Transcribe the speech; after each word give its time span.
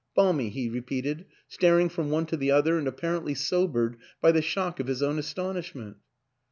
Balmy," 0.15 0.49
he 0.49 0.67
repeated, 0.67 1.25
staring 1.47 1.87
from 1.87 2.09
one 2.09 2.25
to 2.25 2.35
the 2.35 2.49
other 2.49 2.75
and 2.79 2.87
apparently 2.87 3.35
sobered 3.35 3.97
by 4.19 4.31
the 4.31 4.41
shock 4.41 4.79
of 4.79 4.87
his 4.87 5.03
own 5.03 5.19
astonishment. 5.19 5.97